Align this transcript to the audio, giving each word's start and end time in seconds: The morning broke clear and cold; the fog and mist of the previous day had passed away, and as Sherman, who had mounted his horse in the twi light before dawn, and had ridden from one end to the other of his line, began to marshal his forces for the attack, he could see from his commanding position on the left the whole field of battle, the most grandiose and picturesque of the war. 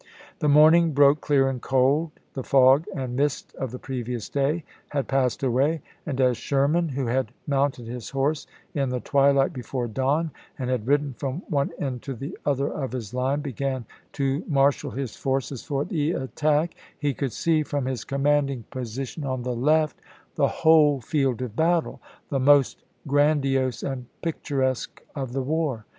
The 0.39 0.49
morning 0.49 0.93
broke 0.93 1.21
clear 1.21 1.47
and 1.47 1.61
cold; 1.61 2.13
the 2.33 2.41
fog 2.41 2.85
and 2.95 3.15
mist 3.15 3.53
of 3.59 3.69
the 3.69 3.77
previous 3.77 4.29
day 4.29 4.63
had 4.89 5.07
passed 5.07 5.43
away, 5.43 5.83
and 6.07 6.19
as 6.19 6.37
Sherman, 6.37 6.89
who 6.89 7.05
had 7.05 7.31
mounted 7.45 7.85
his 7.85 8.09
horse 8.09 8.47
in 8.73 8.89
the 8.89 8.99
twi 8.99 9.29
light 9.29 9.53
before 9.53 9.87
dawn, 9.87 10.31
and 10.57 10.71
had 10.71 10.87
ridden 10.87 11.13
from 11.13 11.43
one 11.49 11.69
end 11.77 12.01
to 12.01 12.15
the 12.15 12.35
other 12.47 12.67
of 12.73 12.93
his 12.93 13.13
line, 13.13 13.41
began 13.41 13.85
to 14.13 14.43
marshal 14.47 14.89
his 14.89 15.15
forces 15.15 15.63
for 15.63 15.85
the 15.85 16.13
attack, 16.13 16.73
he 16.97 17.13
could 17.13 17.31
see 17.31 17.61
from 17.61 17.85
his 17.85 18.03
commanding 18.03 18.63
position 18.71 19.23
on 19.23 19.43
the 19.43 19.55
left 19.55 20.01
the 20.33 20.47
whole 20.47 20.99
field 20.99 21.43
of 21.43 21.55
battle, 21.55 22.01
the 22.29 22.39
most 22.39 22.81
grandiose 23.07 23.83
and 23.83 24.07
picturesque 24.23 25.03
of 25.13 25.33
the 25.33 25.43
war. 25.43 25.85